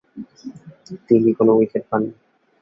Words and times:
তিনি 1.07 1.29
কোন 1.37 1.47
উইকেট 1.51 1.83
পাননি। 1.89 2.11